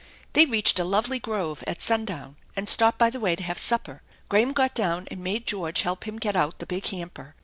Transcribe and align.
They 0.33 0.47
reached 0.47 0.79
a 0.79 0.83
lovely 0.83 1.19
grove 1.19 1.63
at 1.67 1.79
sundown 1.79 2.35
and 2.55 2.67
stopped 2.67 2.97
by 2.97 3.11
the 3.11 3.19
way 3.19 3.35
to 3.35 3.43
have 3.43 3.59
supper. 3.59 4.01
Graham 4.29 4.51
got 4.51 4.73
down 4.73 5.07
and 5.11 5.23
made 5.23 5.45
George 5.45 5.83
help 5.83 6.05
him 6.07 6.17
get 6.17 6.35
out 6.35 6.57
the 6.57 6.65
big 6.65 6.87
hamper. 6.87 7.35